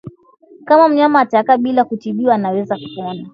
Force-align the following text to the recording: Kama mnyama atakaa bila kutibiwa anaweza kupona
Kama 0.65 0.87
mnyama 0.87 1.19
atakaa 1.21 1.57
bila 1.57 1.85
kutibiwa 1.85 2.35
anaweza 2.35 2.77
kupona 2.77 3.27